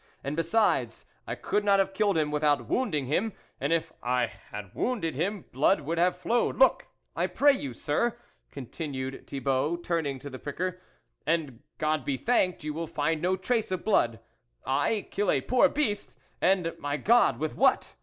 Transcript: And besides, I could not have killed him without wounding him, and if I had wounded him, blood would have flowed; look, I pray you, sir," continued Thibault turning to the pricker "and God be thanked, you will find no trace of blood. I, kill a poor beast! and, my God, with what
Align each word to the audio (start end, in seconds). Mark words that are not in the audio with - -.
And 0.23 0.35
besides, 0.35 1.05
I 1.27 1.35
could 1.35 1.63
not 1.63 1.77
have 1.77 1.93
killed 1.93 2.17
him 2.17 2.31
without 2.31 2.67
wounding 2.67 3.05
him, 3.05 3.33
and 3.59 3.71
if 3.71 3.93
I 4.01 4.25
had 4.49 4.73
wounded 4.73 5.13
him, 5.13 5.45
blood 5.51 5.81
would 5.81 5.99
have 5.99 6.17
flowed; 6.17 6.57
look, 6.57 6.87
I 7.15 7.27
pray 7.27 7.53
you, 7.53 7.75
sir," 7.75 8.17
continued 8.49 9.27
Thibault 9.27 9.81
turning 9.83 10.17
to 10.17 10.31
the 10.31 10.39
pricker 10.39 10.81
"and 11.27 11.59
God 11.77 12.03
be 12.03 12.17
thanked, 12.17 12.63
you 12.63 12.73
will 12.73 12.87
find 12.87 13.21
no 13.21 13.37
trace 13.37 13.69
of 13.71 13.85
blood. 13.85 14.19
I, 14.65 15.07
kill 15.11 15.29
a 15.29 15.39
poor 15.39 15.69
beast! 15.69 16.17
and, 16.41 16.73
my 16.79 16.97
God, 16.97 17.37
with 17.37 17.55
what 17.55 17.93